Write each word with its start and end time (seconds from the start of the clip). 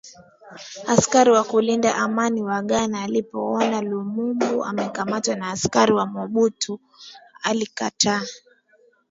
Askari 0.87 1.31
wa 1.31 1.43
kulinda 1.43 1.95
amani 1.95 2.41
wa 2.43 2.61
Ghana 2.61 2.99
walipoona 3.01 3.81
Lumumba 3.81 4.65
amekamatwa 4.69 5.35
na 5.35 5.49
askari 5.51 5.93
wa 5.93 6.05
Mobutu 6.05 6.73
walitaka 7.45 8.13